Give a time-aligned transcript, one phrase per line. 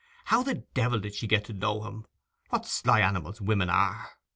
[0.25, 2.07] How the devil did she get to know him?
[2.49, 4.09] What sly animals women are!